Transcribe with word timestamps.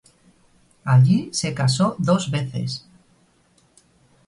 Allí 0.83 1.29
se 1.31 1.53
casó 1.53 1.93
dos 1.99 2.31
veces. 2.31 2.87